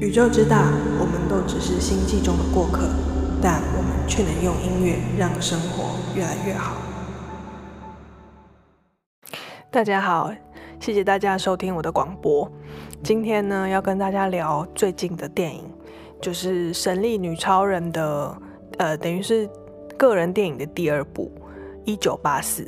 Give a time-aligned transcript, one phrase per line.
[0.00, 2.88] 宇宙之大，我们都只是星际中的过客，
[3.40, 6.76] 但我们却能用音乐让生活越来越好。
[9.70, 10.32] 大家好，
[10.80, 12.50] 谢谢大家收听我的广播。
[13.04, 15.64] 今天呢，要跟大家聊最近的电影，
[16.20, 18.36] 就是《神力女超人》的，
[18.78, 19.48] 呃，等于是
[19.96, 21.30] 个人电影的第二部
[21.84, 22.62] 《一九八四》。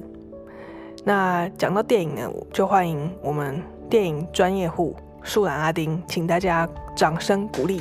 [1.04, 4.95] 那讲到电影呢，就欢迎我们电影专业户。
[5.27, 7.80] 树懒阿丁，请大家掌声鼓励。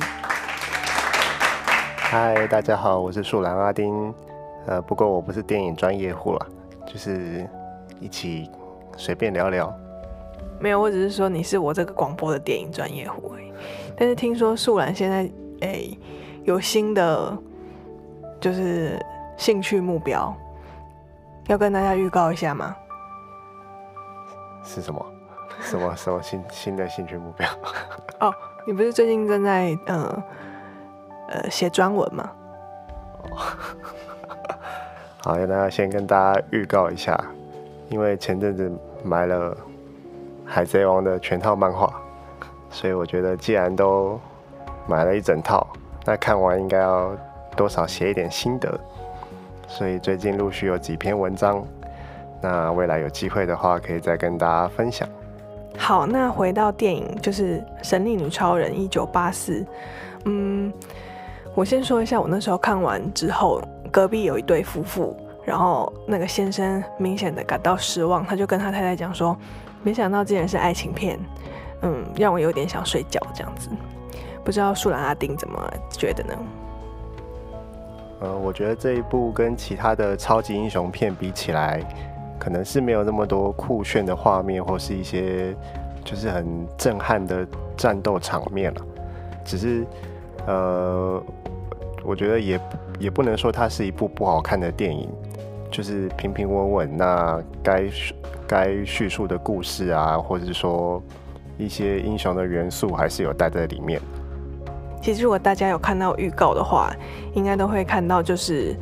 [1.96, 4.12] 嗨，大家好，我是树懒阿丁。
[4.66, 6.46] 呃，不过我不是电影专业户了，
[6.88, 7.48] 就是
[8.00, 8.50] 一起
[8.96, 9.72] 随便聊聊。
[10.58, 13.36] 没有，我只是说你是我这个广播的电影专业户。
[13.96, 15.96] 但是听说树懒现在诶、
[16.42, 17.38] 有新的
[18.40, 19.00] 就是
[19.36, 20.34] 兴趣目标，
[21.46, 22.74] 要跟大家预告一下吗？
[24.64, 25.06] 是什么？
[25.60, 27.48] 什么什么新新的兴趣目标？
[28.20, 28.34] 哦，
[28.66, 30.22] 你不是最近正在呃
[31.28, 32.30] 呃写专文吗？
[33.30, 33.36] 哦，
[35.22, 37.18] 好，那先跟大家预告一下，
[37.88, 38.70] 因为前阵子
[39.02, 39.52] 买了
[40.44, 41.92] 《海贼王》的全套漫画，
[42.70, 44.20] 所以我觉得既然都
[44.86, 45.66] 买了一整套，
[46.04, 47.10] 那看完应该要
[47.56, 48.78] 多少写一点心得，
[49.66, 51.66] 所以最近陆续有几篇文章，
[52.40, 55.08] 那未来有机会的话，可以再跟大家分享。
[55.78, 59.64] 好，那回到电影，就是《神力女超人》一九八四。
[60.24, 60.72] 嗯，
[61.54, 69.36] 我先说一下，我那时候看完之后，隔壁有一对夫妇，然后那个先生明显的感到失望，他就跟他太太讲说
[69.84, 71.16] ：“没想到竟然是爱情片，
[71.82, 73.68] 嗯，让我有点想睡觉这样子。”
[74.42, 76.34] 不知道树兰阿丁怎么觉得呢？
[78.20, 81.80] 呃，我觉得这一部跟其他的超级英雄片比起来。
[82.38, 85.54] 可能是没有那么多酷炫的画面，或是一些
[86.04, 88.80] 就是很震撼的战斗场面了。
[89.44, 89.86] 只是，
[90.46, 91.22] 呃，
[92.04, 92.60] 我觉得也
[92.98, 95.08] 也不能说它是一部不好看的电影，
[95.70, 96.96] 就是平平稳稳。
[96.96, 97.84] 那该
[98.46, 101.02] 该叙述的故事啊，或者是说
[101.58, 104.00] 一些英雄的元素，还是有带在里面。
[105.00, 106.92] 其实，如果大家有看到预告的话，
[107.34, 108.76] 应该都会看到，就是，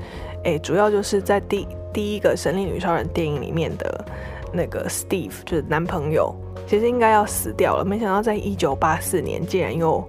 [0.45, 1.69] 诶，主要就是在第。
[1.95, 4.05] 第一个《神力女超人》电影里面的
[4.53, 6.35] 那个 Steve 就是男朋友，
[6.67, 10.07] 其实应该要死掉了，没想到在一九八四年竟然又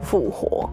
[0.00, 0.70] 复活。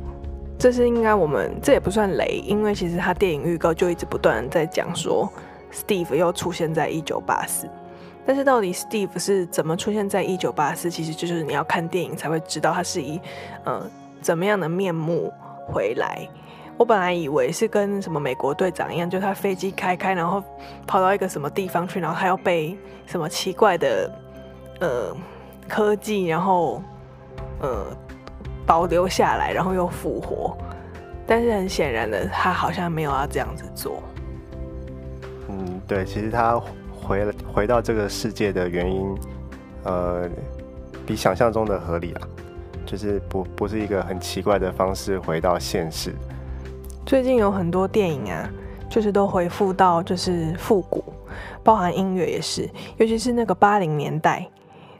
[0.59, 5.27] 这是应该我们这也不算雷，因为其实他电影预告就一直不断在讲说
[5.73, 7.67] Steve 又出现在一九八四。
[8.23, 13.19] 但是到底 Steve 是怎么出现在一九八四，其实就是你要看电影才会知道他是以
[13.63, 13.83] 呃
[14.21, 15.33] 怎么样的面目
[15.67, 16.27] 回来。
[16.77, 20.43] 我本来以为是跟什么美国队长一样，就他飞机开开，然后
[20.87, 24.11] 跑到一个什么地方去，然后还要被什么奇怪的
[24.79, 25.15] 呃
[25.69, 26.81] 科技，然后
[27.59, 27.85] 呃
[28.65, 30.57] 保留下来，然后又复活。
[31.27, 34.01] 但是很显然的，他好像没有要这样子做。
[35.49, 36.59] 嗯，对，其实他
[36.91, 39.15] 回回到这个世界的原因，
[39.83, 40.27] 呃，
[41.05, 42.27] 比想象中的合理啊，
[42.85, 46.11] 就是不不是一个很奇怪的方式回到现实。
[47.05, 48.49] 最近有很多电影啊，
[48.89, 51.03] 就是都回复到就是复古，
[51.63, 54.47] 包含音乐也是，尤其是那个八零年代，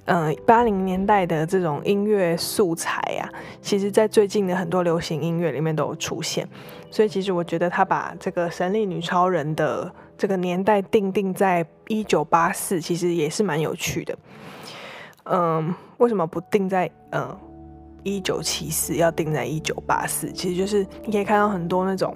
[0.05, 3.29] 嗯，八零年代的这种音乐素材啊，
[3.61, 6.47] 其实在最近的很多流行音乐里面都有出现。
[6.89, 14.17] 所以其实我觉得他把这个神力女超人的这个年代定定在一九八四，其实也是蛮有趣的。
[15.25, 17.37] 嗯，为什么不定在嗯？
[18.03, 22.15] 一九七四要定在一九八四，其实就是你可以看到很多那种，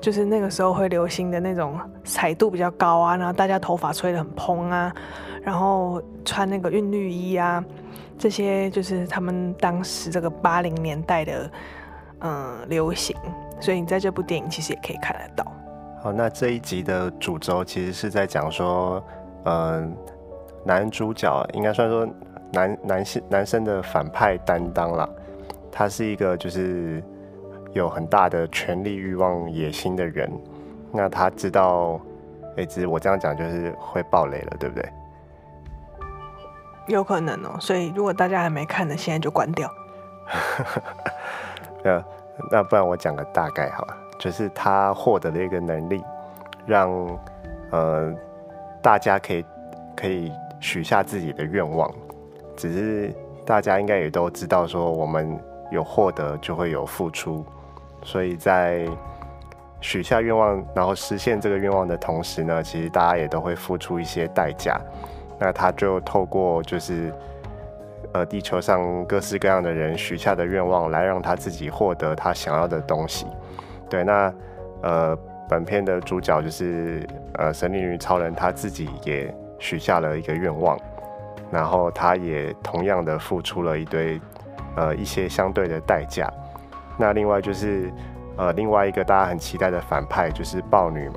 [0.00, 4.94] 就是那个时候会流行的那种彩度比较高啊，然后大家头发吹得很蓬啊，
[5.42, 7.64] 然后穿那个韵律衣啊，
[8.16, 11.50] 这些就是他们当时这个八零年代的
[12.20, 13.16] 嗯流行，
[13.60, 15.52] 所以你在这部电影其实也可以看得到。
[16.00, 19.02] 好，那这一集的主轴其实是在讲说，
[19.46, 19.92] 嗯，
[20.64, 22.08] 男主角应该算说。
[22.52, 25.08] 男男性男生的反派担当啦，
[25.70, 27.02] 他是一个就是
[27.72, 30.30] 有很大的权力欲望野心的人。
[30.92, 32.00] 那他知道，
[32.50, 34.88] 哎、欸，只是我这样讲就是会爆雷了，对不对？
[36.86, 37.60] 有可能哦、喔。
[37.60, 39.70] 所以如果大家还没看的，现在就关掉。
[41.84, 42.04] 那
[42.50, 46.02] 那不然我讲个大概好了，就是他获得了一个能力，
[46.64, 46.90] 让
[47.70, 48.14] 呃
[48.80, 49.44] 大家可以
[49.94, 51.92] 可以许下自己的愿望。
[52.56, 53.14] 只是
[53.44, 55.38] 大家应该也都知道，说我们
[55.70, 57.44] 有获得就会有付出，
[58.02, 58.86] 所以在
[59.80, 64.80] 许下愿望，然后实现这个愿望的同时呢，其实大家也都会付出一些代价。
[65.38, 67.12] 那他就透过就是
[68.14, 73.26] 呃地球上各式各样的人许下的愿望，来让他自己获得他想要的东西。
[73.90, 74.32] 对，那
[74.82, 75.18] 呃
[75.48, 80.76] 本片的主角就是呃神力女超人，他自己也许下了一个愿望，
[81.50, 84.20] 然后他也同样的付出了一堆
[84.76, 86.30] 呃一些相对的代价。
[86.98, 87.92] 那另外就是
[88.36, 91.16] 呃另外一个大家很期待的反派就是豹女嘛，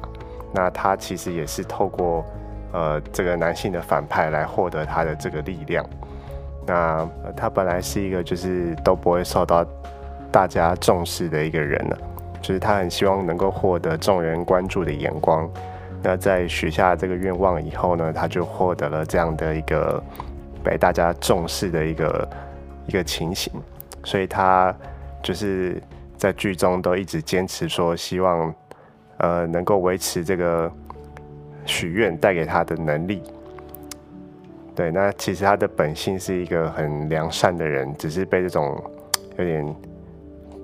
[0.53, 2.25] 那她其实也是透过
[2.71, 5.85] 呃这个男性的反派来获得她的这个力量。
[6.65, 9.65] 那她本来是一个就是都不会受到
[10.31, 11.97] 大家重视的一个人呢，
[12.41, 15.49] 就是她很希望能够获得众人关注的眼光。
[16.01, 20.03] 那在许下这个愿望以后呢，他就获得了这样的一个
[20.63, 22.29] 被大家重视的一个
[22.87, 23.51] 一个情形，
[24.03, 24.75] 所以他。
[25.21, 25.83] 就是
[26.15, 28.55] 在剧中都一直坚持说，希望
[29.17, 30.71] 呃能够维持这个
[31.65, 33.21] 许愿带给他的能力。
[34.73, 38.81] 对，那其实他的本性是一个很良善的人，只是被这种
[39.37, 39.75] 有点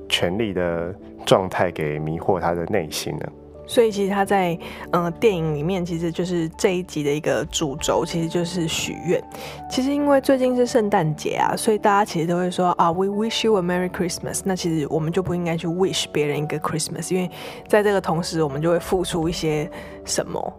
[0.07, 0.95] 权力的
[1.25, 3.33] 状态给迷惑他的内心了。
[3.67, 4.57] 所以其实他在
[4.91, 9.21] 嗯、电影里面，其实就是这一集的一个主轴，其实就是许愿。
[9.69, 14.41] 其实因为最近是圣诞节啊，所以大家其实都会说啊，We wish you a Merry Christmas。
[14.43, 17.29] 那其实我们就不应该去 wish 别人一个 Christmas，因为
[17.67, 19.69] 在这个同时，我们就会付出一些
[20.05, 20.53] 什么。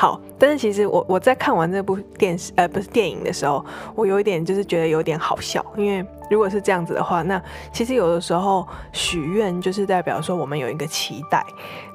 [0.00, 3.64] 好，但是其实我我在看完这部电视呃不是电影的时候，
[3.96, 7.42] 我有一点就是觉得有点好笑，因为如果是这样子的话，那
[7.72, 11.44] 其实有的时候许愿就是代表说我们有一个期待，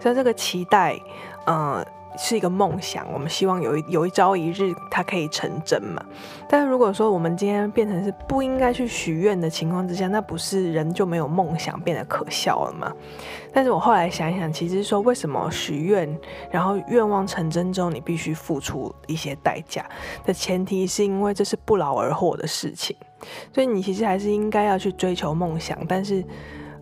[0.02, 1.00] 所以这个期待，
[1.46, 1.84] 嗯、
[2.18, 6.04] 是一个梦想，我们希望有一有一朝一日它可以成真嘛。
[6.48, 12.94] 但是如果说我们今天变成是不应该去许愿的情况之下，那不是人就没有梦想，变得可笑了吗？
[13.52, 16.20] 但是我后来想一想，其实说为什么许愿，
[16.52, 19.84] 然后愿望成真之后，你必须付出一些代价
[20.24, 22.96] 的前提，是因为这是不劳而获的事情，
[23.54, 26.24] 所以你其实还是应该要去追求梦想，但是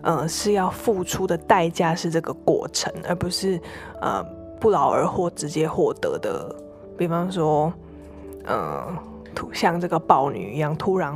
[0.02, 3.58] 呃是要付出的代价是这个过程，而不是
[4.02, 4.41] 呃。
[4.62, 6.56] 不劳而获直接获得的，
[6.96, 7.74] 比方说，
[8.46, 8.88] 呃，
[9.52, 11.12] 像这个豹女一样，突然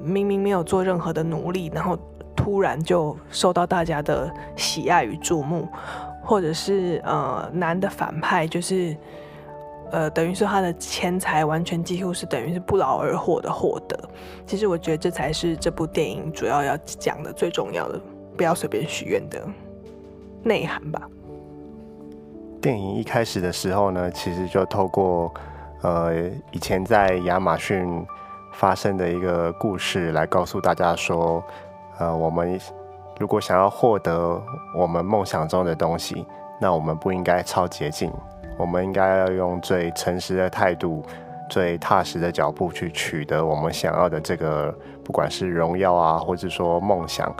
[0.00, 1.98] 明明没有做任何的努力，然后
[2.34, 5.68] 突然就受到大家的喜爱与注目，
[6.22, 8.96] 或者是呃，男的反派就是，
[9.90, 13.98] 呃，等于说他的钱财完全几乎是等于是不劳而获的获得。
[14.46, 18.00] 其实我觉得这才是这部电影主要要讲的最重要的，
[18.38, 19.46] 不要随便许愿的
[20.42, 21.06] 内涵吧。
[22.64, 25.30] 电影一开始的时候呢，其实就透过
[25.82, 26.14] 呃
[26.50, 28.06] 以前在亚马逊
[28.54, 31.44] 发生的一个故事来告诉大家说，
[31.98, 32.58] 呃，我们
[33.20, 34.42] 如果想要获得
[34.74, 36.26] 我们梦想中的东西，
[36.58, 38.10] 那我们不应该抄捷径，
[38.56, 41.04] 我们应该要用最诚实的态度、
[41.50, 44.74] 最踏实的脚步去取得我们想要的这个，
[45.04, 47.30] 不管是荣耀啊，或者说梦想。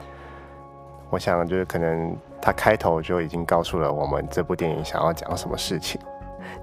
[1.09, 2.15] 我想就是可能。
[2.45, 5.99] 他开头就已经告诉了我们这部电影想要讲什么事情。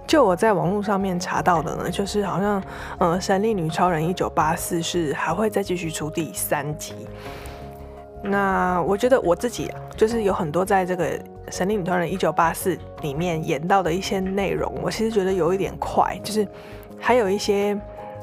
[0.06, 2.64] 就我在网络上面查到的呢，就是好像，
[3.00, 7.08] 呃，《神力女超人一九八四》是还会再继续出第三集。
[8.22, 11.18] 那我觉得我自己，就是有很多在这个
[11.50, 16.48] 《神力女超人一九八四》里面演到的一些内容，我其实觉得有一点快，就是
[17.00, 17.76] 还有一些，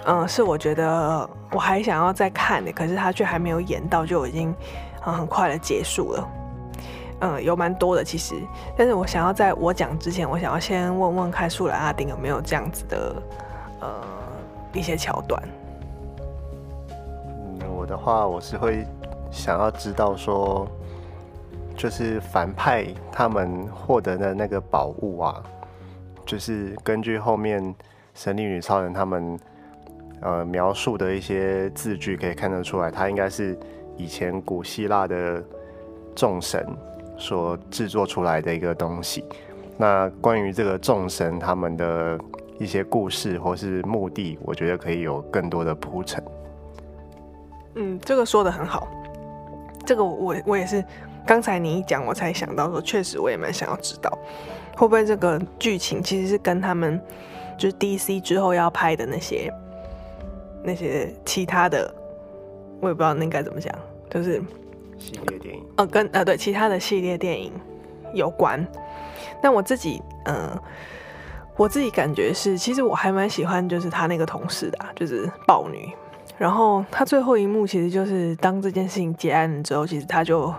[0.05, 4.55] 嗯、是我觉得我还想要再看的，可是他却还没有演到，就已经，
[5.05, 6.29] 嗯，很快的结束了。
[7.21, 8.37] 嗯，有蛮多的其实，
[8.77, 13.23] 但是我想要在我讲之前，我想要先问问看树懒阿丁有没有这样子的
[13.81, 13.91] 呃
[14.73, 15.43] 一些桥段。
[17.33, 18.87] 嗯，我的话我是会
[19.33, 20.65] 想要知道说，
[21.77, 25.43] 就是反派他们获得的那个宝物啊，
[26.25, 27.75] 就是根据后面
[28.15, 29.37] 神力女超人他们
[30.21, 33.59] 呃描述的一些字句可以看得出来，他应该是
[33.97, 35.43] 以前古希腊的
[36.15, 36.65] 众神。
[37.19, 39.25] 所制作出来的一个东西。
[39.77, 42.19] 那关于这个众神他们的
[42.59, 46.23] 一些故事或是目的，我觉得可以有更多的铺陈。
[47.75, 48.89] 嗯，这个说的很好。
[49.87, 50.85] 这个我我也是，
[51.27, 54.11] 刚才你一讲，我才想到说，确实我也蛮想要知道，
[54.77, 57.01] 会不会这个剧情其实是跟他们
[57.57, 59.53] 就是 DC 之后要拍的那些
[60.65, 61.93] 那些其他的，
[62.81, 63.73] 我也不知道那该怎么讲，
[64.11, 64.43] 就是。
[64.99, 67.53] 系列电影，呃，跟呃对其他的系列电影
[68.15, 68.67] 有关。
[69.43, 70.51] 那我自己，嗯、
[71.57, 75.93] 我自己感觉是，其实我还蛮喜欢，就是他那个同事的、啊，就是豹女。
[76.37, 80.55] 然后他最后一幕，其实就是当这件事情结案之后，其实他就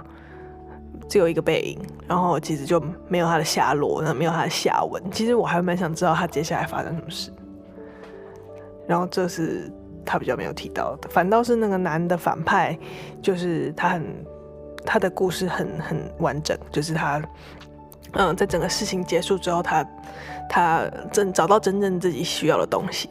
[1.08, 5.02] 只有一个背影，然后其实就没有他的下落，那没有他的下文。
[5.12, 7.32] 其实我还蛮想知道他接下来发生什么事。
[8.86, 9.72] 然后这是
[10.10, 12.76] 他比较没有提到的，反倒是那个男的反派，
[13.22, 14.04] 就是他很
[14.84, 17.22] 他的故事很很完整，就是他
[18.14, 19.86] 嗯，在整个事情结束之后，他
[20.50, 23.08] 他真找到真正自己需要的东西。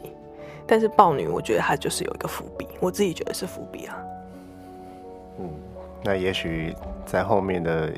[0.67, 3.97] 但是豹女，我觉得她就是有一个伏笔，我自己觉得是伏笔啊。
[5.39, 5.49] 嗯，
[6.03, 6.75] 那也许
[7.05, 7.89] 在后面的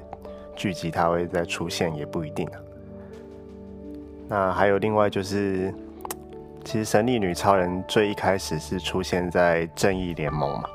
[0.56, 2.58] 剧集他会再出现，也不一定啊。
[4.30, 5.74] 那还有另外就是，
[6.64, 10.70] 其实神力女超人最一开始是出现在正义联盟嘛？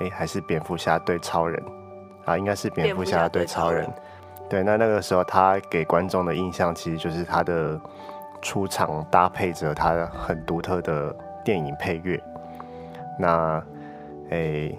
[0.00, 1.62] 哎、欸，还是蝙蝠侠对超人
[2.24, 2.36] 啊？
[2.36, 3.88] 应该是蝙蝠侠对超人。
[4.48, 7.80] 对，那那个时候他给观众的印象其实就是他的。
[8.42, 12.22] 出场搭配着他很独特的电影配乐，
[13.18, 13.54] 那，
[14.28, 14.78] 诶、欸，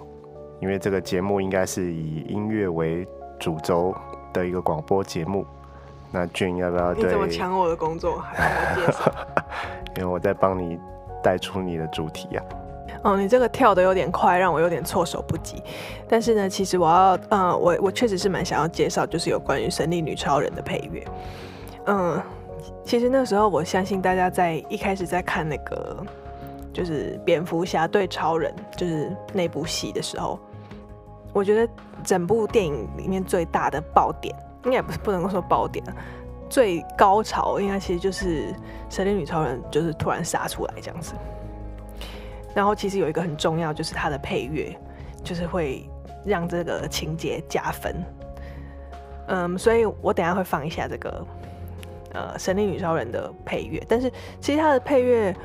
[0.60, 3.04] 因为这个节目应该是以音乐为
[3.40, 3.92] 主轴
[4.32, 5.44] 的一个广播节目，
[6.12, 7.02] 那俊要不要对？
[7.06, 8.20] 你怎么抢我的工作？
[8.20, 9.12] 还要介绍？
[9.96, 10.78] 因为我在帮你
[11.22, 12.42] 带出你的主题呀、
[13.02, 15.62] 哦，你这个跳得有点快，让我有点措手不及。
[16.08, 21.04] 但是呢，其实我要，嗯，我我确实是蛮想要介绍，就是有关于神力女超人的配乐，
[21.86, 22.22] 嗯。
[22.84, 26.04] 其实那时候，我相信大家在一开始在看那个，
[26.72, 30.38] 就是蝙蝠侠对超人，就是那部戏的时候，
[31.32, 31.72] 我觉得
[32.04, 34.34] 整部电影里面最大的爆点，
[34.64, 35.84] 应该不是不能够说爆点，
[36.48, 38.54] 最高潮应该其实就是
[38.88, 41.14] 神力女超人就是突然杀出来这样子。
[42.54, 44.76] 然后其实有一个很重要，就是它的配乐，
[45.22, 45.88] 就是会
[46.24, 47.96] 让这个情节加分。
[49.28, 51.26] 嗯，所以我等下会放一下这个。
[52.12, 54.10] 呃，神力女超人的配乐，但是
[54.40, 55.36] 其实它的配乐，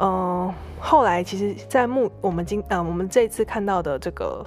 [0.00, 4.44] 嗯、后来其实，在目我们今呃我们这次看到的这个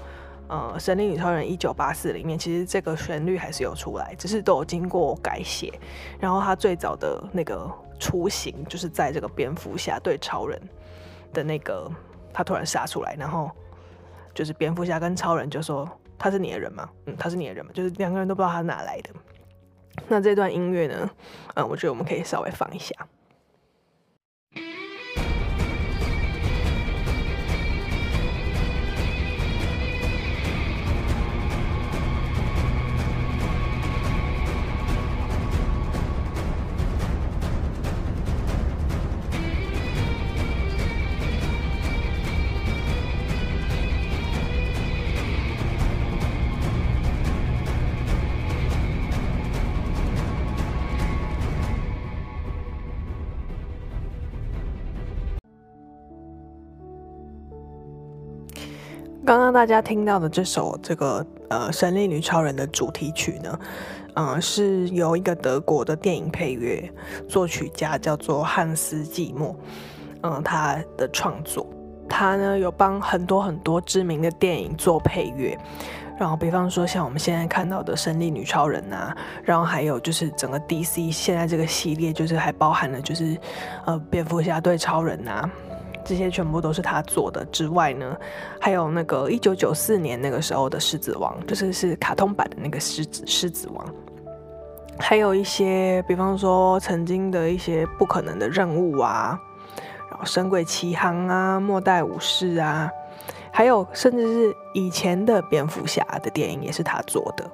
[0.50, 5.72] 呃神力女超人一九八四里面，其实这个旋律还是有出来，只是都有经过改写。
[6.20, 10.62] 然后它最早的那个雏形，就是在这个蝙蝠侠对超人
[11.32, 11.90] 的那个，
[12.34, 13.50] 他突然杀出来，然后
[14.34, 16.90] 就是蝙蝠侠跟超人就说他是你的人吗？
[17.06, 17.72] 嗯，他是你的人吗？
[17.74, 19.10] 就是两个人都不知道他哪来的。
[20.08, 21.10] 那这段音乐呢？
[21.56, 22.96] 嗯，我觉得我们可以稍微放一下。
[59.30, 63.60] 刚刚大家听到的这首这个呃《神力女超人》的主题曲呢，
[64.16, 66.92] 嗯、是由一个德国的电影配乐
[67.28, 69.56] 作曲家叫做汉斯季默，
[70.24, 71.64] 嗯、他的创作。
[72.10, 75.56] 他呢有帮很多很多知名的电影做配乐，
[76.20, 83.38] 然后比方说像我们现在看到的《神力女超人》啊，然后还有就是整个 DC 现在这个系列，就是还包含了就是
[83.86, 85.48] 呃蝙蝠侠对超人啊。
[86.10, 88.18] 这些全部都是他做的之外呢，
[88.60, 93.86] 还有那个一九九四年那个时候的《狮子王》，就是是卡通版的那个狮子狮子王，
[94.98, 99.40] 还有一些，比方说曾经的一些不可能的任务啊，
[100.10, 102.90] 然后《神鬼奇航》啊，《末代武士》啊，
[103.52, 107.48] 还有甚至是以前的蝙蝠侠的电影也是他做的，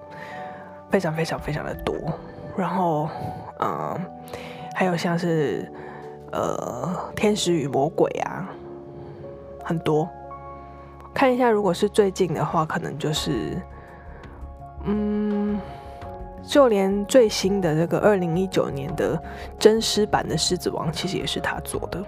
[0.89, 1.93] 非常非常非常的多。
[2.55, 3.09] 然后，
[3.59, 3.99] 嗯，
[4.73, 5.69] 还有像是。
[6.35, 8.51] 呃，天使与魔鬼啊，
[9.63, 10.07] 很多。
[11.13, 13.57] 看一下，如果是最近的话，可能就是，
[14.83, 15.57] 嗯，
[16.45, 19.17] 就连最新的这个二零一九年的
[19.57, 22.03] 真狮版的《狮子王》，其实也是他做的。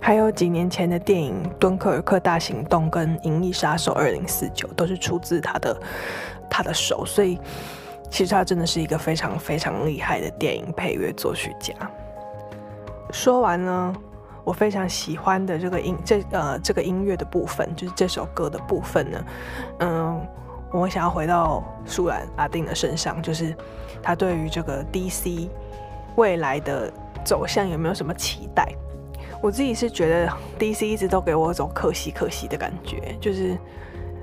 [0.00, 5.76] 还有几年前的电影《敦刻尔克大行动》跟《银翼杀手二零四九》，都是出自他的
[6.48, 7.04] 他的手。
[7.04, 7.38] 所以，
[8.10, 11.74] 其实他真的是一个非常非常厉害的电影配乐作曲家。
[13.12, 13.94] 说完呢，
[14.44, 19.24] 我非常喜欢的这个音，这呃这个音乐的部分，就是这首歌的部分呢，
[19.80, 20.20] 嗯，
[20.72, 23.54] 我想要回到舒兰阿丁的身上，就是
[24.02, 25.48] 他对于这个 DC
[26.16, 26.92] 未来的
[27.24, 28.66] 走向有没有什么期待？
[29.42, 33.56] 我自己是觉得 DC 一直都给我一种可惜可惜的感觉，就是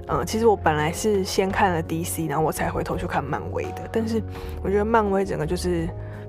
[0.08, 4.22] 嗯，其实我本来是先看了 DC，然后我才回头去看漫威的，但是
[4.64, 5.88] 我觉得漫威整个就是。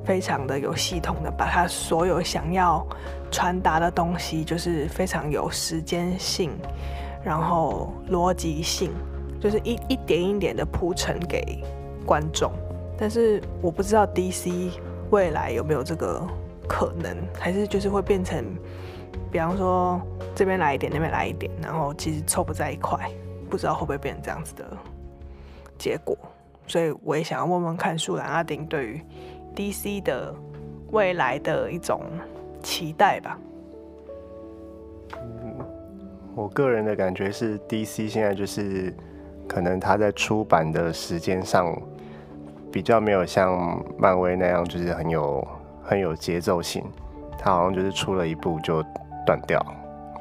[0.09, 2.83] 非常的有系统的，把他所有想要
[3.31, 6.50] 传达的东西，就是非常有时间性，
[7.23, 8.91] 然后逻辑性，
[9.38, 11.62] 就是一一点一点的铺陈给
[12.07, 12.50] 观众。
[12.97, 14.71] 但是我不知道 DC
[15.11, 16.27] 未来有没有这个
[16.67, 18.43] 可能，还是就是会变成
[19.31, 20.00] 比方说
[20.35, 22.99] 这边来一点，那边来一点，然后其实凑不在一块，
[23.50, 24.65] 不知道会不会变成这样子的
[25.77, 26.17] 结果。
[26.67, 29.03] 所以我也想要问问看，树兰阿丁对于
[29.59, 30.33] DC 的
[30.93, 32.00] 未来的一种
[32.62, 33.37] 期待吧。
[35.17, 35.57] 嗯，
[36.37, 38.95] 我个人的感觉是，DC 现在就是
[39.49, 41.77] 可能他在出版的时间上
[42.71, 45.45] 比较没有像漫威那样，就是很有
[45.83, 46.85] 很有节奏性。
[47.37, 48.81] 他好像就是出了一部就
[49.27, 49.61] 断掉，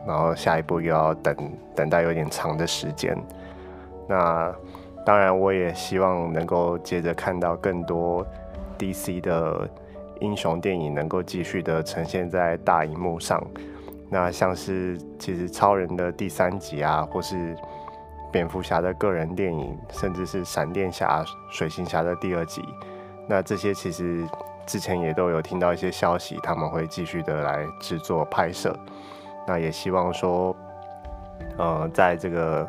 [0.08, 1.36] 然后下一步又要等
[1.76, 3.16] 等待有点长的时间。
[4.08, 4.52] 那
[5.06, 8.26] 当然，我也希望能够接着看到更多
[8.78, 9.70] DC 的
[10.20, 13.42] 英雄电影能够继续的呈现在大荧幕上。
[14.10, 17.56] 那像是其实超人的第三集啊，或是
[18.32, 22.62] 蝙蝠侠的个人电影，甚至是闪电侠、水行侠的第二集，
[23.28, 24.26] 那这些其实
[24.66, 28.78] 之前也都有听到一些消息，他们会继续的来制作拍摄。
[29.48, 30.56] 那也希望说，
[31.58, 32.68] 呃，在这个。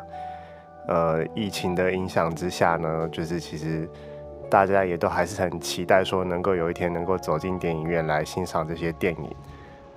[0.87, 3.87] 呃，疫情的影响之下呢，就是其实
[4.49, 9.35] 大家也都还是很期待说能够有一天能够走进电影院来欣赏这些电影，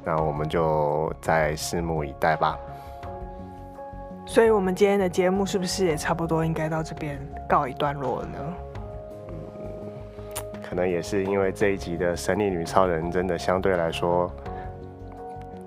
[0.04, 2.58] 那我们就再拭目以待吧。
[4.26, 7.18] 所以，我们今天的节目是不是也差不多应该到这边
[7.48, 8.38] 告一段落了呢？
[9.28, 9.34] 嗯，
[10.62, 14.30] 可能也是因为这一集的《神力女超人》真的相对来说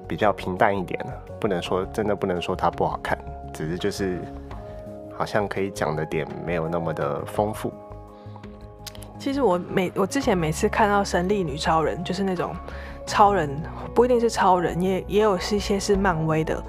[0.07, 3.17] 比较平淡一点了，不能说真的不能说它不好看，
[3.53, 4.19] 只是就是。
[5.17, 7.71] 好像可以讲的点没有那么的丰富。
[9.25, 12.55] 其实我每我之前每次看到神力女超人，就是那种
[13.07, 13.49] 超人，
[13.91, 16.63] 不一定是超人，也也有是一些是漫威的，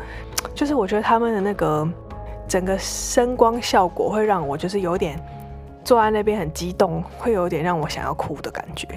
[0.55, 1.87] 就是我觉得他们的那个
[2.49, 5.23] 整个声光效果会让我就是有点
[5.85, 8.89] 坐在那边很激动，会有点让我想要哭的感觉。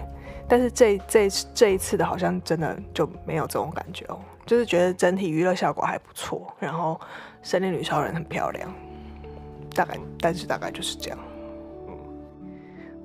[0.48, 6.98] 但是这这这一次的好像真的就没有这种感觉哦，就是觉得整体娱乐效果还不错，然后
[7.44, 8.74] 神力女超人很漂亮。
[9.76, 11.20] 大概，但是大概就是这样。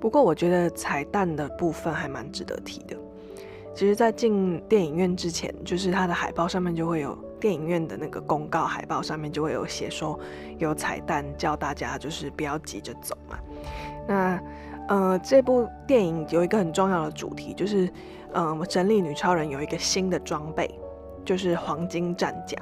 [0.04, 2.94] 不过我觉得彩蛋的部分还蛮值得提的。
[3.74, 10.20] 其实，在进电影院之前，就是它的海报上面就会有电影院的那个公告，海报上面就会有写说
[10.58, 13.38] 有彩蛋，叫大家就是不要急着走嘛。
[14.06, 14.38] 那
[14.88, 17.90] 呃，这部电影有一个很重要的主题，就是
[18.34, 20.70] 嗯，神力女超人有一个新的装备，
[21.24, 22.58] 就是黄金战甲。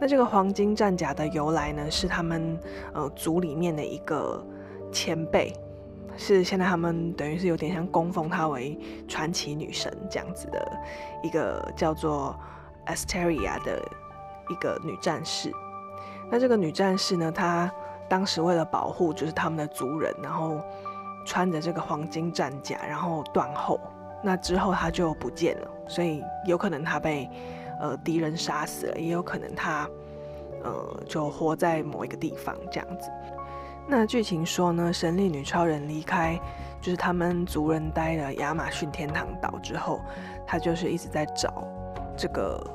[0.00, 2.58] 那这个黄金战甲的由来呢，是他们
[2.92, 4.44] 呃组里面的一个
[4.90, 5.54] 前辈，
[6.16, 10.78] 是现在他们等于是有点像供奉她为传奇女神这样子的
[11.22, 12.38] 一个叫做
[12.86, 13.82] Asteria 的
[14.48, 15.52] 一个女战士。
[16.30, 17.72] 那这个女战士呢，她
[18.08, 20.60] 当时为了保护就是他们的族人，然后
[21.26, 23.80] 穿着这个黄金战甲，然后断后，
[24.22, 27.28] 那之后她就不见了，所以有可能她被。
[27.82, 29.88] 呃，敌人杀死了，也有可能她，
[30.62, 33.10] 呃，就活在某一个地方这样子。
[33.90, 36.38] 那剧情说呢，神力女超人离开，
[36.80, 40.00] 就是他们族人待了亚马逊天堂岛之后，
[40.46, 41.66] 他就是一直在找
[42.16, 42.70] 这个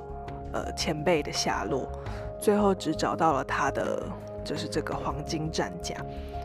[0.52, 1.90] 呃前辈的下落，
[2.38, 4.04] 最后只找到了他的，
[4.44, 5.96] 就是这个黄金战甲。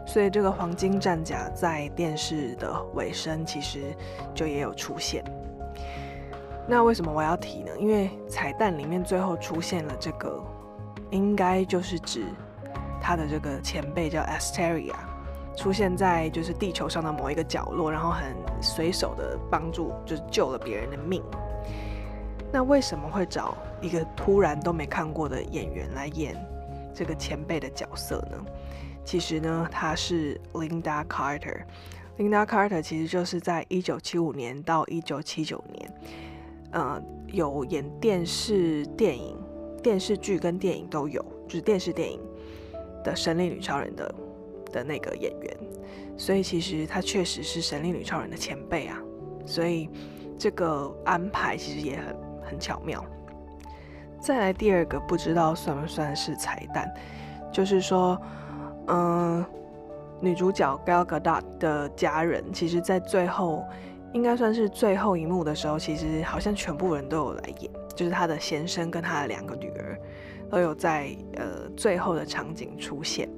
[0.06, 3.94] 所以这个黄金战甲在电视的尾声其实
[4.32, 5.24] 就也有出现。
[6.68, 7.72] 那为什么我要提呢？
[7.76, 10.40] 因为彩蛋里面最后出现了这个，
[11.10, 12.24] 应该就是指
[13.00, 14.94] 他的这个前辈叫 Asteria，
[15.56, 21.22] 出现在就是地球上的某一个角落，然后很随手的帮助，就是救了别人的命。
[22.52, 26.34] 那为什么会找一个突然都没看过的演员来演
[26.92, 28.36] 这个前辈的角色呢？
[29.04, 31.62] 其实呢，他是 Linda Carter。
[32.18, 35.92] Linda Carter 其实就是在一九七五年到一九七九年。
[36.72, 39.36] 呃，有演电视、电影、
[39.82, 42.20] 电视剧跟电影都有，就是电视电影
[43.02, 44.14] 的神力女超人的
[44.72, 45.56] 的那个演员，
[46.16, 49.00] 所以其实她确实是神力女超人的前辈啊，
[49.44, 49.88] 所以
[50.38, 52.16] 这个安排其实也很
[52.50, 53.04] 很巧妙。
[54.20, 56.92] 再来第二个，不知道算不算是彩蛋，
[57.52, 58.20] 就是说，
[58.88, 59.44] 嗯、
[60.20, 63.64] 女主角 Gal Gadot 的家人，其实在最后。
[64.12, 69.96] 应该算是最后一幕的时候，其实好像全部人都有来演，就是她的先生跟她的两个女儿
[70.50, 73.28] 都有在呃最后的场景出现。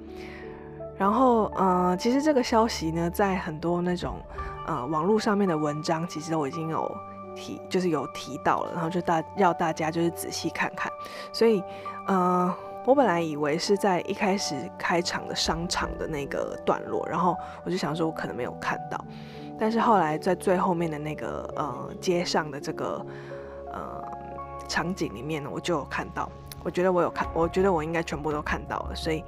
[0.97, 4.21] 然后呃，其实这个消息呢，在很多那种
[4.67, 6.91] 呃网络上面的文章，其实我已经有
[7.35, 10.93] 提，就是有提到了，然后就大要大家就是仔细看看。
[11.33, 11.63] 所以
[12.07, 19.05] 呃，我本来以为是在一开始开场的商场的那个段落，然后我就想说，我可能没有看到。
[19.59, 23.05] 但是后来在最后面的那个呃街上的这个
[23.73, 24.05] 呃
[24.69, 26.31] 场景里面呢，我就有看到。
[26.65, 28.95] 我觉得我有看，我觉得我应该全部都看到了。
[28.95, 29.25] 所以，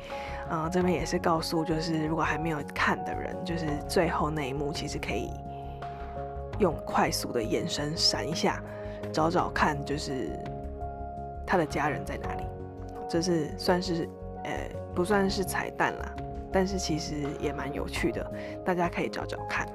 [0.51, 5.31] 嗯、这边也是告诉，就是如果还没有看的人，就是最后那一幕，其实可以
[6.59, 8.63] 用快速的眼神闪一下，
[9.13, 10.31] 找找看，就是
[11.47, 12.45] 他的家人在哪里。
[13.09, 14.09] 这是算是，
[14.45, 14.53] 呃，
[14.95, 16.15] 不算是彩蛋啦，
[16.53, 18.33] 但是其实也蛮有趣的，
[18.65, 19.69] 大家可以找找看。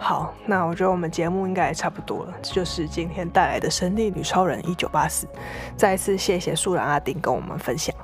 [0.00, 5.26] 好，那我觉得我们节目应该也差不多了，这就是今天带来的《神力女超人一九八四》。
[5.76, 7.94] 再一次谢谢树懒阿丁跟我们分享，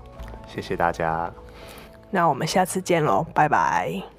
[0.47, 1.33] 谢谢大家。
[2.11, 4.14] 那我们下次见喽，拜拜。